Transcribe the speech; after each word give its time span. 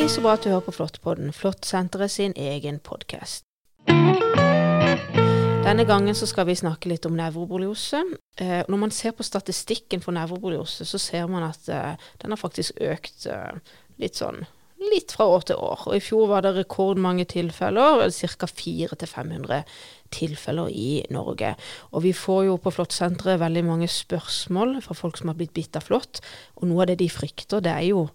Hei, 0.00 0.06
så 0.08 0.22
bra 0.24 0.32
at 0.32 0.46
du 0.46 0.48
hører 0.48 0.62
på 0.64 0.72
Flåttpodden, 0.72 1.28
Flåttsenteret 1.36 2.08
sin 2.08 2.32
egen 2.32 2.78
podkast. 2.80 3.42
Denne 5.60 5.84
gangen 5.84 6.16
så 6.16 6.24
skal 6.24 6.46
vi 6.48 6.54
snakke 6.56 6.88
litt 6.88 7.04
om 7.04 7.18
nevroboliose. 7.18 8.00
Eh, 8.40 8.62
når 8.64 8.78
man 8.80 8.94
ser 8.96 9.12
på 9.12 9.26
statistikken 9.28 10.00
for 10.00 10.16
nevroboliose, 10.16 10.86
så 10.88 10.96
ser 10.96 11.28
man 11.28 11.44
at 11.50 11.68
eh, 11.68 12.00
den 12.22 12.32
har 12.32 12.40
faktisk 12.40 12.80
økt 12.80 13.26
eh, 13.28 13.76
litt 14.00 14.16
sånn 14.16 14.40
litt 14.80 15.12
fra 15.12 15.26
år 15.28 15.44
til 15.50 15.60
år. 15.60 15.82
Og 15.90 15.98
I 15.98 16.00
fjor 16.00 16.30
var 16.30 16.46
det 16.46 16.54
rekordmange 16.56 17.26
tilfeller, 17.28 18.06
ca. 18.08 18.48
400-500 18.48 19.68
tilfeller 20.16 20.70
i 20.72 21.02
Norge. 21.12 21.50
Og 21.92 22.06
vi 22.06 22.14
får 22.16 22.46
jo 22.46 22.56
på 22.56 22.72
Flåttsenteret 22.72 23.42
veldig 23.44 23.66
mange 23.68 23.90
spørsmål 23.92 24.78
fra 24.80 24.96
folk 24.96 25.20
som 25.20 25.28
har 25.28 25.36
blitt 25.36 25.52
bitt 25.52 25.76
av 25.76 25.84
flått. 25.90 26.22
Og 26.56 26.70
noe 26.70 26.86
av 26.86 26.94
det 26.94 27.02
de 27.04 27.10
frykter, 27.12 27.60
det 27.60 27.76
er 27.76 27.90
jo 27.90 28.06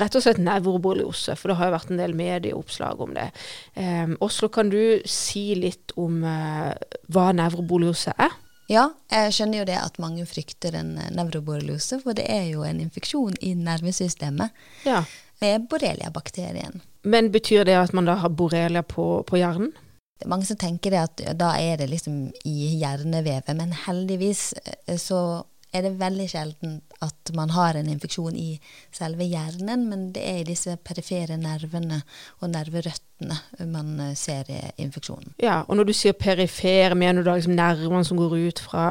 rett 0.00 0.16
og 0.18 0.24
slett 0.24 0.40
nevroborreliose, 0.42 1.36
for 1.38 1.50
det 1.50 1.58
har 1.60 1.70
jo 1.70 1.76
vært 1.76 1.92
en 1.94 2.00
del 2.02 2.14
medieoppslag 2.18 3.00
om 3.04 3.14
det. 3.16 3.28
Um, 3.74 4.16
Oslo, 4.24 4.50
kan 4.52 4.70
du 4.72 5.00
si 5.08 5.50
litt 5.58 5.94
om 6.00 6.22
uh, 6.26 6.74
hva 7.12 7.30
nevroborreliose 7.36 8.14
er? 8.18 8.36
Ja, 8.68 8.90
jeg 9.08 9.32
skjønner 9.32 9.62
jo 9.62 9.68
det 9.70 9.78
at 9.80 9.96
mange 10.02 10.26
frykter 10.28 10.74
en 10.76 10.92
nevroborreliose, 11.16 12.02
for 12.02 12.16
det 12.16 12.26
er 12.28 12.50
jo 12.50 12.66
en 12.68 12.82
infeksjon 12.84 13.38
i 13.40 13.54
nervesystemet 13.56 14.52
Ja. 14.84 15.04
med 15.40 15.68
borrelia-bakterien. 15.70 16.82
Men 17.08 17.30
betyr 17.32 17.64
det 17.64 17.78
at 17.80 17.94
man 17.96 18.04
da 18.04 18.18
har 18.20 18.28
borrelia 18.28 18.82
på, 18.84 19.22
på 19.24 19.40
hjernen? 19.40 19.72
Det 20.18 20.26
er 20.26 20.32
mange 20.34 20.48
som 20.48 20.58
tenker 20.58 20.92
det 20.92 21.00
at 21.00 21.22
da 21.38 21.52
er 21.56 21.78
det 21.78 21.88
liksom 21.92 22.32
i 22.44 22.74
hjernevevet, 22.80 23.54
men 23.56 23.72
heldigvis 23.86 24.50
eh, 24.64 24.98
så 24.98 25.44
er 25.74 25.84
det 25.84 25.98
veldig 26.00 26.26
sjelden 26.30 26.78
at 27.04 27.30
man 27.36 27.52
har 27.54 27.76
en 27.78 27.88
infeksjon 27.92 28.36
i 28.38 28.56
selve 28.94 29.26
hjernen, 29.28 29.84
men 29.90 30.06
det 30.16 30.22
er 30.24 30.40
i 30.40 30.46
disse 30.48 30.74
perifere 30.80 31.36
nervene 31.40 32.00
og 32.40 32.50
nerverøttene 32.54 33.36
man 33.70 33.92
eh, 34.00 34.14
ser 34.18 34.48
i 34.50 34.58
infeksjonen. 34.82 35.34
Ja, 35.42 35.60
og 35.68 35.76
når 35.78 35.90
du 35.90 35.94
sier 35.96 36.16
perifere, 36.18 36.96
mener 36.98 37.22
du 37.22 37.28
da 37.30 37.36
liksom 37.38 37.56
nervene 37.58 38.04
som 38.08 38.18
går 38.20 38.36
ut 38.48 38.62
fra, 38.64 38.90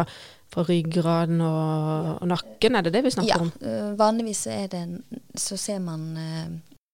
fra 0.53 0.65
ryggraden 0.69 1.41
og, 1.41 2.13
og 2.21 2.31
nakken? 2.35 2.77
Er 2.77 2.85
det 2.87 2.93
det 2.95 3.03
vi 3.07 3.15
snakker 3.17 3.33
Ja, 3.33 3.41
om? 3.41 3.51
Ja, 3.61 3.91
vanligvis 3.99 4.45
er 4.53 4.67
det, 4.71 4.85
så 5.35 5.57
ser 5.57 5.79
man 5.83 6.11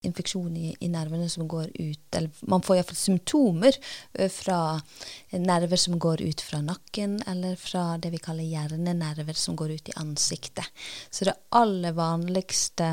infeksjon 0.03 0.55
i, 0.57 0.71
i 0.79 0.89
nervene 0.91 1.29
som 1.29 1.47
går 1.47 1.69
ut 1.73 2.15
Eller 2.15 2.47
man 2.51 2.63
får 2.63 2.77
iallfall 2.77 2.99
symptomer 2.99 3.77
øh, 4.19 4.29
fra 4.31 4.59
nerver 5.31 5.79
som 5.79 5.97
går 5.99 6.21
ut 6.21 6.41
fra 6.41 6.61
nakken, 6.61 7.19
eller 7.27 7.55
fra 7.59 7.97
det 7.97 8.13
vi 8.13 8.21
kaller 8.23 8.47
hjernenerver 8.47 9.37
som 9.37 9.57
går 9.59 9.77
ut 9.77 9.89
i 9.89 9.97
ansiktet. 10.01 10.67
Så 11.09 11.25
det 11.25 11.37
aller 11.55 11.95
vanligste 11.97 12.89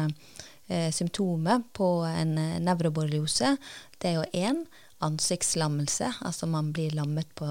eh, 0.66 0.90
symptomet 0.94 1.70
på 1.76 1.90
en 2.08 2.38
eh, 2.38 2.60
nevroborreliose, 2.62 3.56
det 3.98 4.12
er 4.12 4.20
jo 4.20 4.28
én 4.32 4.64
ansiktslammelse, 5.00 6.12
altså 6.20 6.46
man 6.46 6.72
blir 6.76 6.94
lammet 6.96 7.28
på 7.34 7.48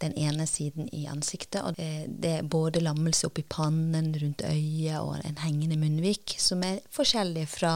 den 0.00 0.14
ene 0.18 0.46
siden 0.48 0.88
i 0.94 1.06
ansiktet. 1.10 1.60
Og 1.62 1.76
det, 1.76 2.30
er 2.30 2.48
både 2.48 2.82
lammelse 2.82 3.28
oppi 3.28 3.44
pannen, 3.48 4.12
rundt 4.20 4.44
øyet 4.46 4.98
og 5.00 5.20
en 5.24 5.40
hengende 5.44 5.78
munnvik, 5.80 6.36
som 6.40 6.64
er 6.66 6.80
forskjellig 6.94 7.46
fra 7.50 7.74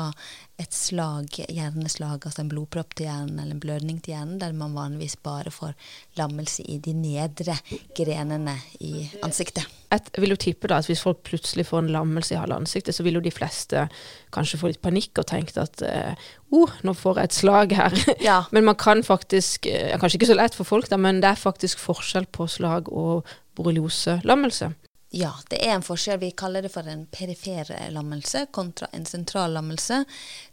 et 0.60 0.74
slag, 0.74 1.40
hjerneslag, 1.48 2.20
altså 2.22 2.44
en 2.44 2.50
blodpropp 2.52 2.94
til 2.94 3.08
hjernen 3.08 3.40
eller 3.40 3.56
en 3.56 3.62
blødning 3.62 4.00
til 4.00 4.14
hjernen, 4.14 4.38
der 4.42 4.54
man 4.56 4.76
vanligvis 4.76 5.16
bare 5.22 5.52
får 5.54 5.74
lammelse 6.20 6.66
i 6.70 6.78
de 6.78 6.94
nedre 6.96 7.58
grenene 7.96 8.58
i 8.80 9.08
ansiktet. 9.26 9.66
Et, 9.94 10.10
vil 10.20 10.34
jo 10.34 10.40
tippe 10.40 10.70
da 10.70 10.80
at 10.82 10.88
hvis 10.90 11.02
folk 11.04 11.22
plutselig 11.26 11.66
får 11.68 11.84
en 11.84 11.92
lammelse 11.94 12.34
i 12.34 12.38
halve 12.40 12.58
ansiktet, 12.62 12.96
så 12.96 13.06
vil 13.06 13.18
jo 13.18 13.24
de 13.24 13.32
fleste 13.34 13.86
kanskje 14.34 14.60
få 14.60 14.72
litt 14.72 14.82
panikk 14.84 15.22
og 15.22 15.28
tenke 15.30 15.56
at 15.62 15.84
eh, 15.86 16.30
oh, 16.54 16.72
nå 16.86 16.94
får 16.98 17.20
jeg 17.20 17.30
et 17.30 17.38
slag 17.40 17.76
her. 17.78 17.98
Ja. 18.24 18.40
men 18.54 18.66
man 18.68 18.78
kan 18.80 19.04
faktisk, 19.06 19.68
eh, 19.70 19.94
kanskje 20.00 20.20
ikke 20.20 20.32
så 20.32 20.38
lett 20.38 20.56
for 20.58 20.68
folk 20.68 20.90
da, 20.90 21.00
men 21.00 21.22
det 21.24 21.32
er 21.32 21.40
faktisk 21.40 21.82
forskjell 21.82 22.26
på 22.34 22.48
slag 22.50 22.90
og 22.92 23.28
borreliose-lammelse. 23.58 24.74
Ja, 25.14 25.30
det 25.46 25.60
er 25.62 25.76
en 25.76 25.84
forskjell. 25.86 26.18
Vi 26.18 26.32
kaller 26.34 26.64
det 26.64 26.72
for 26.74 26.88
en 26.90 27.04
perifer 27.06 27.68
lammelse 27.94 28.48
kontra 28.54 28.88
en 28.96 29.04
sentral 29.06 29.52
lammelse. 29.54 30.00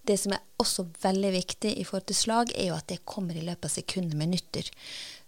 Det 0.06 0.20
som 0.22 0.36
er 0.36 0.44
også 0.62 0.86
veldig 1.02 1.32
viktig 1.34 1.72
i 1.82 1.86
forhold 1.88 2.06
til 2.12 2.20
slag, 2.20 2.54
er 2.54 2.70
jo 2.70 2.76
at 2.78 2.86
det 2.92 3.00
kommer 3.10 3.34
i 3.38 3.46
løpet 3.48 3.66
av 3.66 3.74
sekunder, 3.74 4.14
minutter. 4.20 4.70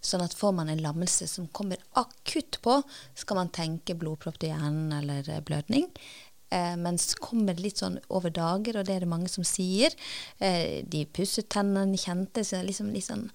Sånn 0.04 0.24
at 0.24 0.36
får 0.36 0.52
man 0.58 0.68
en 0.68 0.82
lammelse 0.84 1.28
som 1.30 1.48
kommer 1.56 1.80
akutt 2.00 2.60
på, 2.64 2.80
skal 3.16 3.40
man 3.40 3.52
tenke 3.54 3.96
blodpropp 3.96 4.36
til 4.40 4.52
hjernen 4.52 4.92
eller 4.98 5.30
eh, 5.32 5.42
blødning. 5.44 5.88
Eh, 6.54 6.76
mens 6.80 7.14
kommer 7.18 7.56
det 7.56 7.64
litt 7.64 7.82
sånn 7.82 7.98
over 8.14 8.32
dager, 8.34 8.78
og 8.78 8.86
det 8.86 8.96
er 8.96 9.04
det 9.04 9.10
mange 9.10 9.30
som 9.32 9.46
sier. 9.46 9.94
Eh, 10.38 10.84
de 10.86 11.04
pusset 11.10 11.48
tennene, 11.50 11.98
kjente 11.98 12.44
seg 12.46 12.64
liksom, 12.68 12.92
litt 12.94 13.08
sånn 13.08 13.26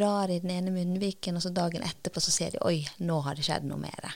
rar 0.00 0.32
i 0.32 0.40
den 0.42 0.52
ene 0.56 0.74
munnviken, 0.74 1.38
og 1.38 1.44
så 1.44 1.52
dagen 1.54 1.84
etterpå 1.86 2.22
så 2.22 2.34
ser 2.34 2.54
de 2.54 2.62
oi, 2.66 2.80
nå 3.04 3.20
har 3.26 3.38
det 3.38 3.46
skjedd 3.46 3.68
noe 3.68 3.78
mer. 3.80 4.14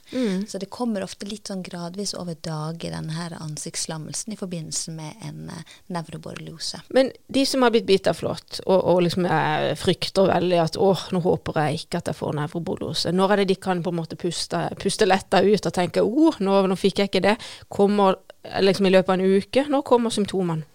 Så 0.49 0.59
det 0.61 0.71
kommer 0.75 1.05
ofte 1.05 1.29
litt 1.29 1.51
sånn 1.51 1.63
gradvis 1.67 2.15
over 2.19 2.37
dager, 2.43 2.93
denne 2.93 3.15
her 3.15 3.37
ansiktslammelsen 3.39 4.35
i 4.35 4.39
forbindelse 4.41 4.95
med 4.97 5.27
en 5.29 5.53
eh, 5.55 5.77
nevroborreliose. 5.95 6.83
Men 6.95 7.13
de 7.29 7.45
som 7.47 7.63
har 7.65 7.75
blitt 7.75 7.89
bitt 7.89 8.11
av 8.11 8.19
flått, 8.19 8.61
og, 8.67 8.79
og 8.79 9.03
liksom 9.07 9.29
eh, 9.29 9.73
frykter 9.79 10.31
veldig 10.33 10.63
at 10.65 10.81
åh, 10.81 11.09
nå 11.15 11.23
håper 11.25 11.61
jeg 11.63 11.85
ikke 11.85 12.03
at 12.03 12.11
jeg 12.13 12.21
får 12.21 12.39
nevroborreliose, 12.41 13.15
når 13.15 13.35
er 13.35 13.43
det 13.43 13.51
de 13.53 13.61
kan 13.69 13.83
på 13.85 13.95
en 13.95 14.01
måte 14.01 14.19
puste, 14.21 14.65
puste 14.81 15.09
letta 15.09 15.43
ut 15.45 15.71
og 15.71 15.75
tenke 15.75 16.05
åh, 16.05 16.41
nå, 16.45 16.61
nå 16.69 16.79
fikk 16.79 17.03
jeg 17.03 17.13
ikke 17.13 17.27
det, 17.31 17.37
kommer 17.73 18.19
liksom 18.61 18.87
i 18.87 18.91
løpet 18.91 19.15
av 19.15 19.21
en 19.21 19.39
uke, 19.39 19.65
når 19.69 19.87
kommer 19.87 20.15
symptomene? 20.15 20.67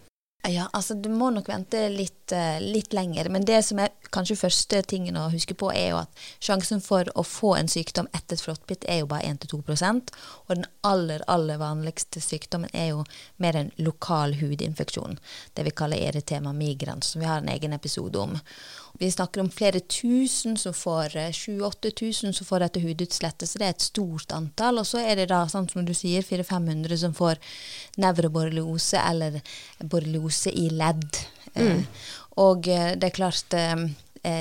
Ja, 0.43 0.65
altså 0.75 0.97
du 0.99 1.07
må 1.07 1.29
nok 1.31 1.47
vente 1.47 1.85
litt, 1.87 2.31
eh, 2.35 2.59
litt 2.59 2.91
lenger. 2.91 3.29
Men 3.31 3.45
det 3.47 3.61
som 3.63 3.79
er 3.79 3.93
kanskje 4.11 4.35
første 4.35 4.81
tingen 4.83 5.15
å 5.15 5.29
huske 5.31 5.55
på, 5.55 5.69
er 5.71 5.93
jo 5.93 6.01
at 6.01 6.23
sjansen 6.43 6.83
for 6.83 7.07
å 7.15 7.23
få 7.23 7.53
en 7.55 7.71
sykdom 7.71 8.09
etter 8.11 8.35
et 8.35 8.43
flåttbitt 8.43 8.83
er 8.91 8.99
jo 8.99 9.07
bare 9.07 9.23
1-2% 9.23 10.11
Og 10.49 10.55
den 10.55 10.65
aller, 10.83 11.23
aller 11.31 11.57
vanligste 11.57 12.19
sykdommen 12.19 12.69
er 12.73 12.89
jo 12.89 13.05
mer 13.37 13.55
en 13.55 13.71
lokal 13.77 14.35
hudinfeksjon. 14.41 15.17
Det 15.55 15.63
vi 15.63 15.71
kaller 15.71 16.03
eritema 16.11 16.51
migrans, 16.51 17.13
som 17.13 17.21
vi 17.21 17.27
har 17.27 17.39
en 17.39 17.47
egen 17.47 17.71
episode 17.71 18.19
om. 18.19 18.35
Vi 18.99 19.09
snakker 19.11 19.41
om 19.41 19.49
flere 19.49 19.79
tusen 19.79 20.57
som 20.57 20.73
får 20.73 21.15
7000-8000 21.17 22.31
som 22.31 22.45
får 22.45 22.65
dette 22.65 22.81
hudutslettet, 22.83 23.49
så 23.49 23.59
det 23.59 23.65
er 23.65 23.73
et 23.73 23.87
stort 23.87 24.35
antall. 24.35 24.81
Og 24.83 24.85
så 24.85 25.01
er 25.01 25.17
det 25.17 25.31
da, 25.31 25.41
sånn 25.49 25.69
som 25.71 25.85
du 25.87 25.95
sier, 25.97 26.21
400-500 26.21 26.99
som 27.01 27.15
får 27.17 27.41
nevroborreliose 28.03 29.01
eller 29.01 29.39
borreliose 29.81 30.53
i 30.53 30.69
ledd. 30.69 31.23
Eh, 31.57 31.81
og 32.41 32.69
eh, 32.69 32.93
det 32.97 33.09
er 33.09 33.17
klart 33.17 33.57
eh, 33.57 33.73
eh, 33.73 33.89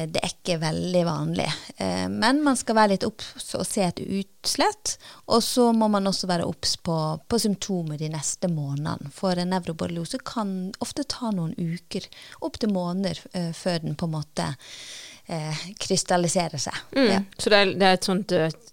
det 0.06 0.20
er 0.22 0.30
ikke 0.30 0.58
veldig 0.62 1.00
vanlig. 1.08 1.46
Eh, 1.76 2.06
men 2.08 2.42
man 2.44 2.56
skal 2.56 2.76
være 2.78 2.92
litt 2.94 3.06
obs 3.08 3.48
og 3.58 3.64
se 3.66 3.82
et 3.88 3.98
utslett. 4.04 4.96
Og 5.26 5.42
så 5.42 5.72
må 5.74 5.88
man 5.90 6.06
også 6.06 6.28
være 6.30 6.46
obs 6.46 6.76
på, 6.78 6.96
på 7.28 7.38
symptomer 7.42 7.98
de 7.98 8.08
neste 8.14 8.46
månedene. 8.52 9.10
For 9.14 9.34
en 9.42 9.50
nevroborreliose 9.50 10.20
kan 10.24 10.72
ofte 10.82 11.02
ta 11.10 11.30
noen 11.34 11.54
uker, 11.58 12.06
opptil 12.46 12.70
måneder, 12.72 13.18
eh, 13.34 13.50
før 13.52 13.82
den 13.82 13.94
på 13.98 14.06
en 14.06 14.14
måte 14.20 14.46
eh, 15.26 15.64
krystalliserer 15.82 16.58
seg. 16.62 16.78
Mm. 16.94 17.08
Ja. 17.10 17.20
Så 17.38 17.50
det 17.50 17.58
er, 17.64 17.74
det 17.78 17.88
er 17.90 17.98
et 17.98 18.08
sånt 18.12 18.32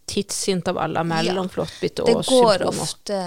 tidsintervall 0.09 0.97
mellom 1.06 1.46
Ja. 1.46 1.53
flåttbitt 1.53 1.96
Det 1.96 2.06
og 2.16 2.24
går 2.26 2.58
symptomer. 2.58 2.81
ofte, 2.81 3.20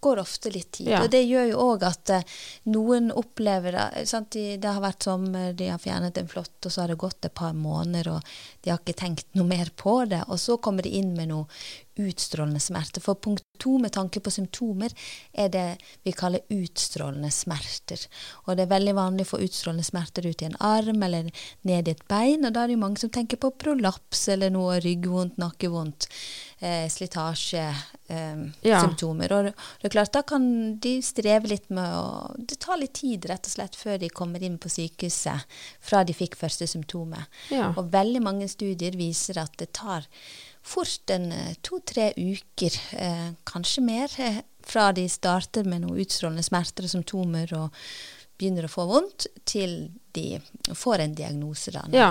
går 0.00 0.20
ofte 0.22 0.52
litt 0.54 0.70
tid. 0.78 0.88
Ja. 0.92 1.02
Og 1.02 1.10
det 1.10 1.24
gjør 1.26 1.48
jo 1.50 1.64
òg 1.64 1.84
at 1.88 2.10
eh, 2.14 2.36
noen 2.70 3.10
opplever 3.10 3.72
det- 3.74 4.06
sant, 4.08 4.30
de, 4.30 4.56
Det 4.56 4.68
har 4.68 4.80
vært 4.80 5.02
sommer, 5.02 5.52
de 5.52 5.68
har 5.68 5.78
fjernet 5.78 6.18
en 6.18 6.28
flått, 6.28 6.58
og 6.64 6.70
så 6.72 6.80
har 6.82 6.88
det 6.88 6.98
gått 6.98 7.24
et 7.24 7.34
par 7.34 7.52
måneder, 7.52 8.12
og 8.16 8.22
de 8.62 8.70
har 8.70 8.78
ikke 8.78 8.98
tenkt 8.98 9.26
noe 9.34 9.46
mer 9.46 9.70
på 9.76 10.08
det. 10.08 10.22
Og 10.28 10.38
så 10.38 10.58
kommer 10.60 10.82
de 10.82 10.94
inn 10.98 11.14
med 11.16 11.28
noe 11.28 11.46
utstrålende 11.98 12.60
smerte. 12.62 13.00
For 13.02 13.14
punkt 13.18 13.42
to 13.58 13.78
med 13.82 13.92
tanke 13.92 14.20
på 14.22 14.30
symptomer 14.30 14.92
er 15.34 15.48
det 15.50 15.66
vi 16.06 16.12
kaller 16.14 16.44
utstrålende 16.54 17.30
smerter. 17.34 18.04
Og 18.46 18.56
det 18.56 18.66
er 18.66 18.74
veldig 18.74 18.94
vanlig 18.94 19.26
å 19.26 19.32
få 19.32 19.40
utstrålende 19.42 19.86
smerter 19.86 20.28
ut 20.28 20.42
i 20.42 20.46
en 20.46 20.58
arm 20.60 21.02
eller 21.02 21.30
ned 21.66 21.88
i 21.88 21.94
et 21.96 22.04
bein, 22.10 22.46
og 22.46 22.54
da 22.54 22.62
er 22.62 22.70
det 22.70 22.78
jo 22.78 22.84
mange 22.84 23.02
som 23.02 23.10
tenker 23.10 23.40
på 23.42 23.50
prolaps 23.58 24.28
eller 24.28 24.54
noe 24.54 24.78
ryggvondt, 24.84 25.40
nakkevondt, 25.42 26.06
eh, 26.60 26.88
slitasjesymptomer. 26.90 29.32
eh, 29.32 29.38
Ja. 29.38 29.48
Og 29.48 29.54
det 29.82 29.84
er 29.84 29.88
klart, 29.94 30.12
da 30.12 30.22
kan 30.22 30.78
de 30.78 31.02
streve 31.02 31.48
litt 31.48 31.70
med 31.70 31.92
å 31.92 32.34
Det 32.38 32.58
tar 32.58 32.76
litt 32.78 32.94
tid, 32.94 33.26
rett 33.28 33.46
og 33.46 33.50
slett, 33.52 33.76
før 33.76 33.98
de 33.98 34.08
kommer 34.08 34.42
inn 34.42 34.58
på 34.58 34.68
sykehuset 34.68 35.40
fra 35.80 36.04
de 36.04 36.12
fikk 36.12 36.36
første 36.36 36.66
symptomet. 36.66 37.24
Ja. 37.50 37.72
Og 37.76 37.90
veldig 37.92 38.22
mange 38.22 38.48
studier 38.48 38.92
viser 38.96 39.38
at 39.38 39.56
det 39.58 39.72
tar 39.72 40.04
fort 40.62 41.10
en 41.10 41.32
eh, 41.32 41.54
to-tre 41.62 42.12
uker, 42.16 42.72
eh, 42.98 43.30
kanskje 43.44 43.82
mer, 43.82 44.08
eh, 44.18 44.40
fra 44.62 44.92
de 44.92 45.08
starter 45.08 45.64
med 45.64 45.80
noe 45.82 45.98
utstrålende 46.02 46.44
smerter 46.44 46.84
og 46.84 46.90
symptomer, 46.90 47.52
og 47.56 47.70
begynner 48.38 48.66
å 48.68 48.70
få 48.70 48.84
vondt, 48.86 49.26
til 49.48 49.90
de 50.14 50.38
får 50.74 51.02
en 51.04 51.14
diagnose, 51.14 51.70
da, 51.74 51.82
Ja. 51.92 52.08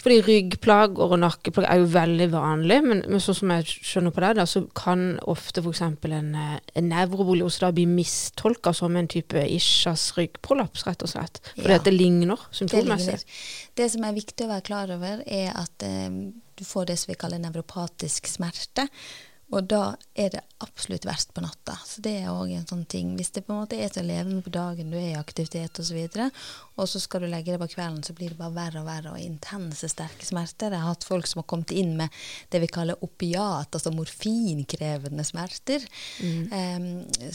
Fordi 0.00 0.16
ryggplager 0.26 1.12
og 1.12 1.18
nakkeplager 1.20 1.70
er 1.70 1.78
jo 1.82 1.86
veldig 1.92 2.26
vanlig, 2.32 2.78
men, 2.84 3.02
men 3.08 3.22
sånn 3.22 3.36
som 3.38 3.52
jeg 3.54 3.66
skjønner 3.70 4.14
på 4.16 4.24
det, 4.24 4.32
da, 4.40 4.46
så 4.48 4.62
kan 4.76 5.18
ofte 5.30 5.62
f.eks. 5.62 5.80
En, 5.86 6.34
eh, 6.34 6.58
en 6.80 6.88
nevroborreliose 6.90 7.60
da 7.64 7.70
bli 7.76 7.86
mistolka 7.88 8.74
som 8.76 8.96
en 8.96 9.08
type 9.08 9.40
ischias 9.46 10.10
ryggprolaps, 10.18 10.84
rett 10.88 11.06
og 11.06 11.12
slett. 11.12 11.40
Fordi 11.54 11.76
Ja. 11.76 11.80
at 11.80 11.84
det 11.88 11.94
ligner 11.94 12.40
symptommessig. 12.50 13.18
Det, 13.20 13.24
det 13.76 13.90
som 13.92 14.04
er 14.04 14.12
viktig 14.16 14.44
å 14.46 14.52
være 14.56 14.66
klar 14.66 14.90
over, 14.96 15.22
er 15.26 15.52
at 15.54 15.82
eh, 15.86 16.08
du 16.56 16.64
får 16.64 16.86
det 16.90 16.98
som 16.98 17.12
vi 17.12 17.20
kaller 17.20 17.38
nevropatisk 17.40 18.26
smerte. 18.28 18.88
Og 19.50 19.66
da 19.66 19.96
er 20.14 20.30
det 20.30 20.42
absolutt 20.62 21.06
verst 21.08 21.32
på 21.34 21.42
natta. 21.42 21.74
Så 21.86 22.02
det 22.04 22.12
er 22.20 22.30
òg 22.30 22.52
en 22.54 22.66
sånn 22.68 22.84
ting. 22.90 23.14
Hvis 23.18 23.32
det 23.34 23.42
på 23.46 23.54
en 23.54 23.62
måte 23.62 23.78
er 23.80 23.90
så 23.90 24.02
levende 24.04 24.44
på 24.44 24.52
dagen, 24.54 24.92
du 24.92 24.98
er 24.98 25.12
i 25.14 25.18
aktivitet 25.18 25.80
osv., 25.82 25.96
og, 26.00 26.12
så 26.14 26.28
og 26.80 26.88
så 26.88 27.00
skal 27.02 27.24
du 27.24 27.28
legge 27.30 27.52
deg 27.52 27.60
på 27.60 27.70
kvelden, 27.74 28.02
så 28.06 28.14
blir 28.16 28.32
det 28.32 28.38
bare 28.38 28.54
verre 28.56 28.82
og 28.82 28.86
verre, 28.88 29.14
og 29.14 29.24
intense, 29.24 29.88
sterke 29.90 30.26
smerter. 30.26 30.72
Jeg 30.72 30.84
har 30.84 30.94
hatt 30.94 31.06
folk 31.08 31.28
som 31.28 31.42
har 31.42 31.48
kommet 31.50 31.74
inn 31.76 31.96
med 31.98 32.14
det 32.52 32.62
vi 32.62 32.70
kaller 32.72 33.00
opiat, 33.04 33.72
altså 33.74 33.92
morfinkrevende 33.94 35.26
smerter. 35.26 35.84
Eh, 36.20 36.86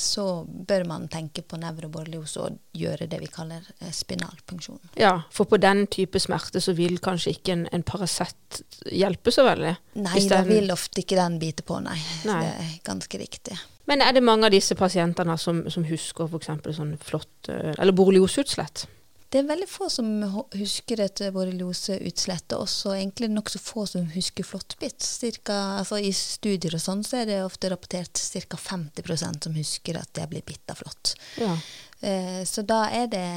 så 0.02 0.28
bør 0.46 0.88
man 0.90 1.10
tenke 1.12 1.44
på 1.46 1.60
nevroborreliose 1.62 2.46
og 2.46 2.62
gjøre 2.78 3.10
det 3.12 3.22
vi 3.22 3.32
kaller 3.34 3.66
eh, 3.80 3.92
spinalpunksjon. 3.94 4.82
Ja, 5.02 5.18
for 5.34 5.50
på 5.50 5.60
den 5.62 5.86
type 5.92 6.22
smerte 6.22 6.64
så 6.64 6.74
vil 6.78 6.98
kanskje 7.04 7.36
ikke 7.36 7.58
en, 7.58 7.68
en 7.76 7.86
Paracet 7.86 8.64
hjelpe 8.92 9.34
så 9.34 9.46
veldig. 9.46 9.76
Nei, 10.06 10.26
da 10.30 10.42
vil 10.48 10.72
ofte 10.74 11.04
ikke 11.04 11.20
den 11.20 11.40
bite 11.42 11.66
på, 11.66 11.78
nei. 11.84 11.98
Nei. 12.28 12.42
Det 12.42 12.52
er 12.52 12.76
ganske 12.88 13.22
riktig. 13.22 13.58
Men 13.90 14.02
er 14.02 14.16
det 14.16 14.24
mange 14.26 14.48
av 14.48 14.54
disse 14.54 14.76
pasientene 14.78 15.38
som, 15.38 15.64
som 15.70 15.86
husker 15.86 16.30
f.eks. 16.30 16.52
sånn 16.78 16.96
flott 17.02 17.50
eh, 17.54 17.74
Eller 17.78 17.96
borreliosutslett? 17.96 18.88
Det 19.30 19.42
er 19.42 19.48
veldig 19.50 19.68
få 19.68 19.88
som 19.92 20.10
husker 20.56 21.02
et 21.04 21.22
borrelioseutslettet, 21.36 22.54
og 22.56 22.68
også 22.70 22.94
egentlig 22.96 23.28
nokså 23.34 23.60
få 23.60 23.84
som 23.90 24.06
husker 24.14 24.48
flåttbitt. 24.48 25.04
Cirka, 25.04 25.58
altså 25.82 26.00
I 26.00 26.14
studier 26.16 26.78
og 26.78 26.84
sånn 26.84 27.02
så 27.04 27.20
er 27.20 27.28
det 27.28 27.40
ofte 27.44 27.72
rapportert 27.74 28.22
ca. 28.22 28.60
50% 28.62 29.50
som 29.50 29.58
husker 29.58 30.00
at 30.00 30.14
de 30.16 30.28
blir 30.32 30.46
bitt 30.46 30.72
av 30.72 30.80
flått. 30.80 31.16
Ja. 31.42 31.58
Eh, 32.00 32.46
så 32.48 32.64
da 32.64 32.86
er 32.94 33.10
det 33.12 33.28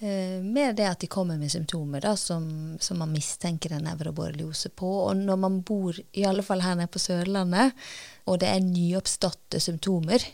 eh, 0.00 0.40
mer 0.42 0.74
det 0.76 0.88
at 0.88 1.00
de 1.04 1.10
kommer 1.10 1.38
med 1.38 1.52
symptomer 1.52 2.02
da, 2.04 2.16
som, 2.18 2.76
som 2.80 3.00
man 3.00 3.12
mistenker 3.14 3.76
en 3.76 3.86
nevroborreliose 3.88 4.72
på. 4.76 4.90
Og 5.06 5.16
når 5.20 5.40
man 5.40 5.60
bor, 5.66 5.96
i 5.96 6.26
alle 6.26 6.44
fall 6.46 6.64
her 6.64 6.76
nede 6.78 6.92
på 6.92 7.02
Sørlandet, 7.02 7.76
og 8.26 8.40
det 8.42 8.50
er 8.50 8.64
nyoppståtte 8.64 9.60
symptomer, 9.62 10.24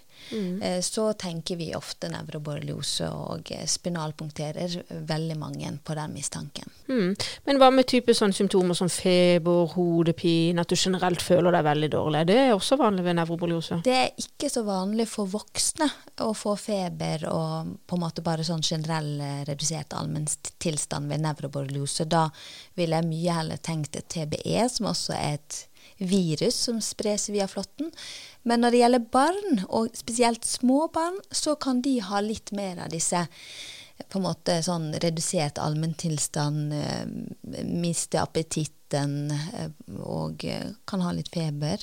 eh, 0.63 0.81
så 0.81 1.13
tenker 1.13 1.57
vi 1.57 1.69
ofte 1.77 2.09
nevroborreliose 2.11 3.09
og 3.11 3.53
eh, 3.55 3.67
spinalpunkterer 3.69 4.77
veldig 5.07 5.37
mange 5.39 5.73
på 5.85 5.95
den 5.95 6.15
mistanken. 6.17 6.71
Mm. 6.89 7.15
Men 7.45 7.61
hva 7.61 7.71
med 7.75 7.89
type 7.91 8.15
sånne 8.15 8.37
symptomer 8.37 8.79
som 8.79 8.91
feber, 8.93 9.73
hodepine, 9.75 10.63
at 10.63 10.71
du 10.71 10.77
generelt 10.79 11.23
føler 11.23 11.55
deg 11.55 11.67
veldig 11.67 11.91
dårlig? 11.95 12.25
Det 12.31 12.39
er 12.47 12.55
også 12.55 12.79
vanlig 12.81 13.07
ved 13.07 13.19
nevroborreliose. 13.21 13.81
Det 13.87 13.97
er 13.97 14.27
ikke 14.27 14.51
så 14.53 14.65
vanlig 14.67 15.09
for 15.11 15.31
voksne 15.31 15.89
å 16.25 16.33
få 16.37 16.57
feber 16.61 17.27
og 17.31 17.77
på 17.87 17.99
en 17.99 18.03
måte 18.03 18.25
bare 18.27 18.47
sånn 18.47 18.65
generell 18.65 19.15
eh, 19.21 19.45
redusert 19.49 19.97
allmenntilstand 19.97 21.13
ved 21.13 21.25
nevroborreliose. 21.27 22.09
Da 22.11 22.27
ville 22.79 23.01
jeg 23.01 23.11
mye 23.11 23.41
heller 23.41 23.63
tenkt 23.63 23.97
TBE, 23.97 24.69
som 24.73 24.91
også 24.93 25.17
er 25.17 25.41
et 25.41 25.63
virus 25.99 26.59
som 26.69 26.81
spres 26.85 27.29
via 27.33 27.49
flåtten. 27.49 27.93
Men 28.47 28.63
når 28.63 28.75
det 28.75 28.83
gjelder 28.83 29.09
barn, 29.13 29.65
og 29.69 29.97
spesielt 29.97 30.45
små 30.47 30.87
barn, 30.93 31.19
så 31.33 31.57
kan 31.59 31.83
de 31.83 31.99
ha 32.05 32.21
litt 32.25 32.53
mer 32.57 32.85
av 32.85 32.93
disse 32.93 33.27
på 34.05 34.19
en 34.19 34.27
måte 34.27 34.59
sånn 34.65 34.91
redusert 35.01 35.59
allmenntilstand, 35.61 36.73
eh, 36.77 37.63
miste 37.65 38.21
appetitten 38.21 39.33
eh, 39.33 39.71
og 40.05 40.45
eh, 40.45 40.75
kan 40.85 41.03
ha 41.05 41.15
litt 41.17 41.33
feber. 41.33 41.81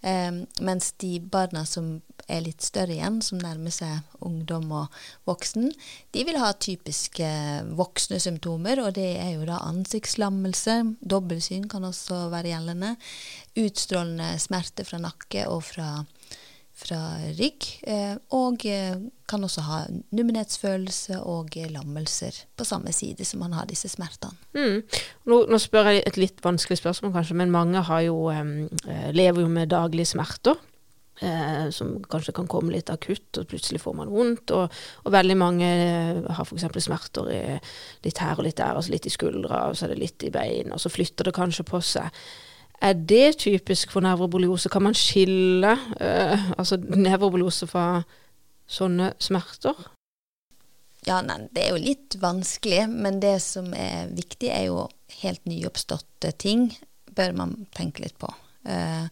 Mens 0.00 0.86
de 1.02 1.18
barna 1.20 1.66
som 1.68 1.98
er 2.24 2.40
litt 2.46 2.64
større 2.64 2.94
igjen, 2.94 3.18
som 3.20 3.36
nærmer 3.42 3.74
seg 3.74 4.24
ungdom 4.24 4.70
og 4.72 4.94
voksen, 5.28 5.68
de 6.16 6.24
vil 6.24 6.38
ha 6.40 6.54
typiske 6.56 7.28
voksne 7.76 8.16
symptomer, 8.24 8.80
og 8.80 8.94
det 8.96 9.10
er 9.20 9.34
jo 9.34 9.44
da 9.44 9.58
ansiktslammelse, 9.66 10.78
dobbeltsyn 11.04 11.68
kan 11.68 11.84
også 11.84 12.30
være 12.32 12.54
gjeldende, 12.54 12.94
utstrålende 13.60 14.32
smerte 14.40 14.88
fra 14.88 15.02
nakke 15.04 15.44
og 15.52 15.66
fra 15.68 15.90
fra 16.80 17.00
rygg, 17.38 17.66
eh, 17.86 18.14
og 18.36 18.64
eh, 18.68 18.96
kan 19.30 19.44
også 19.46 19.64
ha 19.66 19.80
nummenhetsfølelse 20.16 21.20
og 21.28 21.56
eh, 21.60 21.68
lammelser 21.72 22.42
på 22.56 22.66
samme 22.66 22.94
side 22.96 23.26
som 23.28 23.44
man 23.44 23.54
har 23.56 23.68
disse 23.70 23.90
smertene. 23.92 24.34
Mm. 24.56 24.80
Nå, 25.30 25.42
nå 25.50 25.60
spør 25.60 25.92
jeg 25.92 26.04
et 26.06 26.18
litt 26.20 26.42
vanskelig 26.44 26.80
spørsmål 26.80 27.14
kanskje, 27.18 27.38
men 27.38 27.54
mange 27.54 27.84
jo, 28.04 28.16
lever 29.12 29.44
jo 29.44 29.52
med 29.52 29.72
daglige 29.72 30.12
smerter. 30.14 30.58
Eh, 31.20 31.70
som 31.70 31.98
kanskje 32.08 32.32
kan 32.32 32.46
komme 32.48 32.72
litt 32.72 32.88
akutt, 32.88 33.36
og 33.36 33.48
plutselig 33.50 33.82
får 33.82 33.96
man 33.98 34.08
vondt. 34.08 34.54
Og, 34.56 34.78
og 35.04 35.12
veldig 35.12 35.36
mange 35.36 35.66
har 36.32 36.46
f.eks. 36.46 36.64
smerter 36.86 37.28
i, 37.34 37.40
litt 38.06 38.22
her 38.24 38.40
og 38.40 38.46
litt 38.46 38.56
der, 38.56 38.78
altså 38.78 38.94
litt 38.94 39.08
i 39.08 39.12
skuldra, 39.12 39.66
og 39.68 39.76
så 39.76 39.84
er 39.84 39.92
det 39.92 40.00
litt 40.00 40.24
i 40.24 40.32
bein, 40.32 40.72
og 40.72 40.80
så 40.80 40.92
flytter 40.92 41.28
det 41.28 41.36
kanskje 41.36 41.66
på 41.68 41.82
seg. 41.84 42.22
Er 42.80 42.96
det 42.96 43.38
typisk 43.42 43.92
for 43.92 44.04
nevroborreliose? 44.04 44.70
Kan 44.72 44.86
man 44.88 44.96
skille 44.96 45.74
uh, 45.76 46.50
altså 46.56 46.78
nevroborreliose 46.80 47.68
fra 47.68 48.02
sånne 48.70 49.12
smerter? 49.20 49.76
Ja, 51.06 51.20
nei, 51.24 51.42
det 51.52 51.64
er 51.64 51.74
jo 51.74 51.80
litt 51.80 52.16
vanskelig, 52.20 52.84
men 52.92 53.20
det 53.20 53.38
som 53.44 53.70
er 53.76 54.10
viktig, 54.12 54.50
er 54.52 54.66
jo 54.68 54.86
helt 55.22 55.44
nyoppståtte 55.48 56.32
ting. 56.40 56.68
Bør 57.16 57.36
man 57.36 57.54
tenke 57.76 58.04
litt 58.04 58.18
på. 58.20 58.32
Uh, 58.68 59.08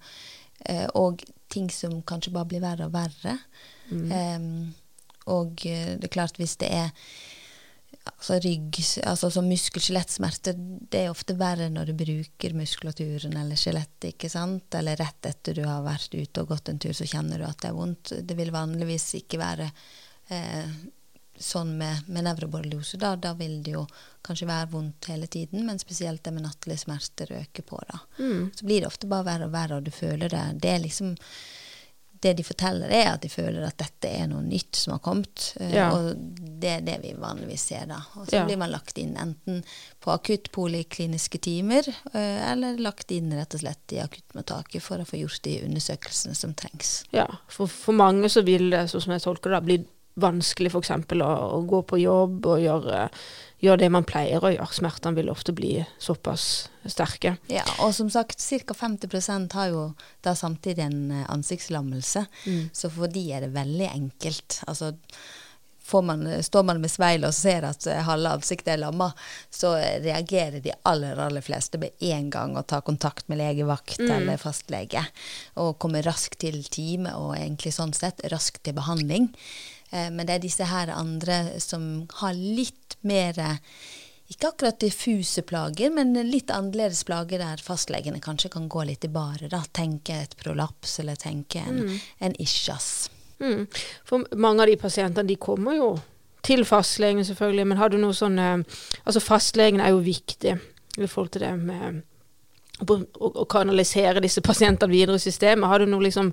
uh, 0.69 0.89
og 0.97 1.25
ting 1.49 1.71
som 1.73 2.01
kanskje 2.07 2.33
bare 2.35 2.51
blir 2.51 2.65
verre 2.65 2.89
og 2.89 2.95
verre. 2.97 3.39
Eh, 3.91 4.41
og 5.33 5.67
eh, 5.67 5.95
det 5.97 6.09
er 6.09 6.13
klart, 6.13 6.37
hvis 6.41 6.57
det 6.61 6.71
er 6.73 6.91
altså 8.11 8.39
rygg, 8.43 8.79
altså 9.07 9.31
som 9.33 9.49
muskel-skjelettsmerter, 9.51 10.59
det 10.91 11.05
er 11.05 11.13
ofte 11.13 11.37
verre 11.39 11.69
når 11.73 11.91
du 11.91 11.97
bruker 12.01 12.57
muskulaturen 12.59 13.37
eller 13.39 13.59
skjelettet, 13.59 14.13
ikke 14.13 14.31
sant? 14.33 14.75
Eller 14.79 14.99
rett 15.01 15.31
etter 15.31 15.59
du 15.59 15.65
har 15.67 15.87
vært 15.87 16.15
ute 16.15 16.43
og 16.45 16.53
gått 16.55 16.73
en 16.73 16.81
tur, 16.83 16.95
så 16.97 17.09
kjenner 17.09 17.41
du 17.41 17.49
at 17.49 17.61
det 17.63 17.71
er 17.71 17.79
vondt. 17.79 18.15
Det 18.23 18.39
vil 18.39 18.55
vanligvis 18.55 19.11
ikke 19.21 19.41
være 19.43 19.69
eh, 20.35 20.73
sånn 21.39 21.77
med, 21.79 22.09
med 22.11 22.27
nevroborreliose. 22.27 22.99
Da, 23.01 23.15
da 23.17 23.33
vil 23.39 23.61
det 23.63 23.77
jo 23.77 23.85
kanskje 24.27 24.51
være 24.51 24.71
vondt 24.73 25.09
hele 25.13 25.29
tiden, 25.31 25.65
men 25.67 25.79
spesielt 25.79 26.25
det 26.25 26.35
med 26.35 26.45
nattlige 26.47 26.83
smerter 26.85 27.33
øker 27.39 27.67
på. 27.67 27.81
da. 27.89 28.03
Så 28.55 28.67
blir 28.67 28.83
det 28.83 28.91
ofte 28.91 29.11
bare 29.11 29.29
verre 29.31 29.49
og 29.49 29.55
verre, 29.55 29.79
og 29.79 29.87
du 29.87 29.95
føler 29.95 30.33
det. 30.33 30.45
Det 30.63 30.75
er 30.75 30.85
liksom 30.85 31.15
det 32.21 32.33
de 32.37 32.43
forteller, 32.45 32.91
er 32.91 33.13
at 33.15 33.23
de 33.23 33.29
føler 33.29 33.65
at 33.67 33.77
dette 33.79 34.09
er 34.11 34.27
noe 34.31 34.43
nytt 34.43 34.77
som 34.77 34.93
har 34.97 35.01
kommet. 35.05 35.53
eh, 35.61 35.75
Ja. 35.75 35.91
Og 35.95 36.15
det 36.61 36.71
er 36.71 36.81
det 36.81 36.97
vi 37.03 37.13
vanligvis 37.15 37.61
ser 37.71 37.87
da. 37.87 38.01
Og 38.17 38.27
så 38.27 38.33
Ja. 38.41 38.45
blir 38.47 38.59
man 38.59 38.71
lagt 38.71 38.99
inn 38.99 39.17
enten 39.17 39.63
på 40.01 40.11
akuttpolikliniske 40.13 41.39
timer, 41.41 41.89
eh, 42.15 42.53
eller 42.53 42.77
lagt 42.79 43.11
inn 43.11 43.31
rett 43.33 43.55
og 43.55 43.61
slett 43.61 43.93
i 43.93 44.01
akuttmottaket 44.03 44.83
for 44.83 44.99
å 44.99 45.07
få 45.07 45.21
gjort 45.21 45.43
de 45.43 45.61
undersøkelsene 45.65 46.35
som 46.37 46.55
trengs. 46.55 47.05
Ja, 47.13 47.27
for, 47.49 47.67
for 47.67 47.93
mange 47.95 48.29
så 48.33 48.43
vil 48.45 48.71
det, 48.71 48.87
sånn 48.91 49.03
som 49.03 49.13
jeg 49.13 49.23
tolker 49.23 49.51
det, 49.51 49.65
bli 49.65 49.79
vanskelig 50.21 50.73
f.eks. 50.75 50.95
Å, 50.95 51.33
å 51.59 51.61
gå 51.69 51.83
på 51.89 52.01
jobb 52.03 52.47
og 52.51 52.63
gjøre, 52.63 53.07
gjøre 53.65 53.83
det 53.85 53.91
man 53.95 54.07
pleier 54.09 54.45
å 54.45 54.53
gjøre. 54.55 54.75
Smertene 54.77 55.19
vil 55.19 55.33
ofte 55.33 55.55
bli 55.57 55.77
såpass 56.03 56.69
sterke. 56.89 57.37
Ja, 57.53 57.67
og 57.85 57.95
som 57.97 58.11
sagt, 58.13 58.41
ca. 58.41 58.77
50% 58.77 59.57
har 59.59 59.73
jo 59.73 59.83
da 60.25 60.35
samtidig 60.39 60.87
en 60.87 61.01
ansiktslammelse. 61.27 62.25
ansiktslammelse. 62.29 62.71
Så 62.73 62.91
for 62.91 63.13
de 63.13 63.27
er 63.33 63.45
det 63.47 63.53
veldig 63.55 63.89
enkelt. 63.93 64.63
Altså, 64.67 64.93
får 65.89 66.03
man, 66.03 66.43
står 66.43 66.63
man 66.69 66.81
med 66.81 66.91
speilet 66.93 67.29
og 67.29 67.35
ser 67.35 67.65
at 67.65 67.87
eh, 67.89 68.03
halve 68.05 68.35
ansiktet 68.37 68.75
er 68.75 68.83
lamma, 68.83 69.09
så 69.51 69.75
eh, 69.79 69.97
reagerer 70.05 70.61
de 70.65 70.75
aller, 70.89 71.17
aller 71.17 71.45
fleste 71.45 71.81
med 71.81 71.97
en 72.11 72.29
gang 72.31 72.57
og 72.59 72.67
tar 72.69 72.85
kontakt 72.87 73.29
med 73.29 73.41
legevakt 73.41 74.01
eller 74.01 74.41
fastlege. 74.41 75.05
Og 75.63 75.79
kommer 75.81 76.05
raskt 76.05 76.41
til 76.45 76.61
time 76.69 77.17
og 77.17 77.35
egentlig 77.39 77.73
sånn 77.77 77.97
sett 77.97 78.21
raskt 78.33 78.63
til 78.67 78.77
behandling. 78.77 79.31
Eh, 79.91 80.11
Men 80.11 80.27
det 80.27 80.37
er 80.37 80.45
disse 80.45 80.69
her 80.69 80.93
andre 80.95 81.61
som 81.61 82.07
har 82.21 82.35
litt 82.35 82.99
mer 83.01 83.57
ikke 84.29 84.51
akkurat 84.51 84.81
diffuse 84.81 85.43
plager, 85.43 85.91
men 85.91 86.13
litt 86.29 86.51
annerledes 86.53 87.01
plager 87.09 87.41
der 87.41 87.63
fastlegene 87.65 88.21
kanskje 88.21 88.51
kan 88.53 88.69
gå 88.69 88.85
litt 88.85 89.07
i 89.07 89.09
bare. 89.09 89.49
da, 89.49 89.63
Tenke 89.73 90.21
et 90.27 90.37
prolaps 90.37 90.99
eller 91.01 91.17
tenke 91.17 91.63
en, 91.65 91.97
en 92.19 92.37
ischias. 92.37 93.09
Mm. 93.41 93.67
For 94.05 94.27
mange 94.37 94.63
av 94.63 94.69
de 94.69 94.77
pasientene 94.77 95.29
de 95.29 95.39
kommer 95.41 95.79
jo 95.79 95.91
til 96.45 96.65
fastlegen 96.67 97.25
selvfølgelig, 97.25 97.67
men 97.67 97.79
har 97.81 97.91
du 97.91 97.99
noe 98.01 98.15
sånn 98.17 98.39
eh, 98.39 98.61
Altså 99.05 99.23
fastlegen 99.23 99.83
er 99.83 99.93
jo 99.95 100.05
viktig 100.05 100.55
i 100.99 101.07
forhold 101.07 101.33
til 101.35 101.45
det 101.45 101.55
med 101.61 102.03
å, 102.83 102.95
å, 102.95 103.45
kanalisere 103.51 104.23
disse 104.23 104.43
pasientene 104.45 104.93
videre 104.93 105.19
i 105.19 105.23
systemet. 105.23 105.69
Har 105.69 105.83
du 105.83 105.91
noe 105.91 106.05
liksom 106.05 106.33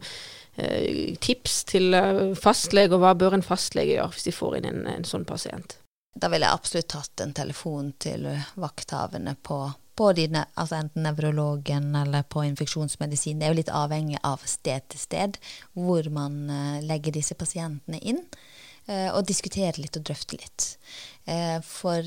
tips 0.56 1.64
til 1.68 1.96
fastlege, 2.40 2.96
og 2.96 3.02
Hva 3.04 3.14
bør 3.20 3.36
en 3.36 3.44
fastlege 3.44 3.98
gjøre 3.98 4.14
hvis 4.14 4.28
de 4.30 4.34
får 4.36 4.60
inn 4.60 4.68
en, 4.70 4.86
en 4.88 5.08
sånn 5.08 5.26
pasient? 5.28 5.78
Da 6.16 6.30
ville 6.32 6.48
jeg 6.48 6.56
absolutt 6.56 6.88
tatt 6.94 7.24
en 7.26 7.34
telefon 7.36 7.90
til 8.00 8.24
vakthavende 8.56 9.34
på, 9.44 9.58
på 10.00 10.12
dine, 10.16 10.46
altså 10.56 10.78
enten 10.80 11.04
nevrologen 11.04 11.90
eller 12.00 12.24
på 12.24 12.46
infeksjonsmedisin. 12.48 13.42
Det 13.42 13.50
er 13.50 13.52
jo 13.52 13.60
litt 13.60 13.74
avhengig 13.76 14.22
av 14.24 14.46
sted 14.48 14.88
til 14.94 15.04
sted 15.04 15.36
hvor 15.74 16.08
man 16.16 16.46
uh, 16.48 16.80
legger 16.88 17.18
disse 17.18 17.36
pasientene 17.36 18.00
inn. 18.00 18.24
Og 18.86 19.24
diskutere 19.26 19.82
litt 19.82 19.98
og 19.98 20.04
drøfte 20.06 20.38
litt. 20.38 20.66
For 21.66 22.06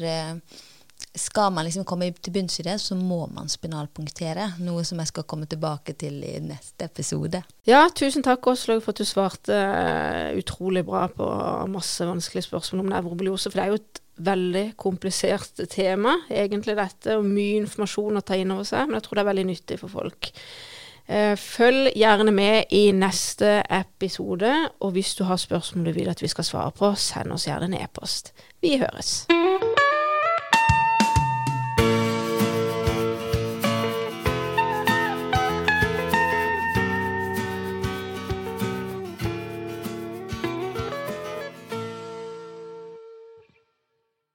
skal 1.18 1.52
man 1.52 1.66
liksom 1.66 1.84
komme 1.88 2.10
til 2.12 2.32
bunns 2.34 2.58
i 2.60 2.64
det, 2.66 2.76
så 2.82 2.96
må 2.98 3.24
man 3.34 3.50
spinalpunktere. 3.50 4.52
Noe 4.64 4.84
som 4.86 5.00
jeg 5.02 5.10
skal 5.10 5.26
komme 5.28 5.48
tilbake 5.50 5.94
til 5.98 6.20
i 6.24 6.36
neste 6.44 6.88
episode. 6.88 7.42
Ja, 7.68 7.86
tusen 7.94 8.24
takk 8.26 8.46
Åslaug 8.50 8.82
for 8.84 8.94
at 8.94 9.02
du 9.02 9.08
svarte 9.08 9.54
uh, 9.54 10.38
utrolig 10.38 10.84
bra 10.86 11.06
på 11.12 11.28
masse 11.72 12.06
vanskelige 12.06 12.48
spørsmål 12.48 12.84
om 12.84 12.92
nevrobiose. 12.94 13.50
For 13.50 13.58
det 13.58 13.66
er 13.66 13.72
jo 13.72 13.80
et 13.82 14.02
veldig 14.28 14.64
komplisert 14.80 15.62
tema, 15.70 16.16
egentlig 16.30 16.74
dette, 16.78 17.18
og 17.18 17.26
mye 17.26 17.60
informasjon 17.62 18.18
å 18.18 18.24
ta 18.26 18.38
inn 18.38 18.54
over 18.54 18.66
seg. 18.68 18.88
Men 18.88 18.98
jeg 18.98 19.08
tror 19.08 19.18
det 19.18 19.24
er 19.24 19.32
veldig 19.32 19.48
nyttig 19.52 19.80
for 19.82 19.98
folk. 20.00 20.32
Uh, 21.08 21.34
følg 21.40 21.94
gjerne 21.96 22.34
med 22.36 22.74
i 22.76 22.90
neste 22.92 23.62
episode, 23.64 24.52
og 24.84 24.92
hvis 24.96 25.14
du 25.18 25.24
har 25.28 25.40
spørsmål 25.40 25.88
du 25.88 25.96
vil 25.96 26.12
at 26.12 26.22
vi 26.22 26.30
skal 26.30 26.46
svare 26.46 26.74
på, 26.76 26.92
send 27.00 27.32
oss 27.34 27.48
gjerne 27.48 27.72
en 27.72 27.80
e-post. 27.80 28.34
Vi 28.62 28.76
høres. 28.82 29.24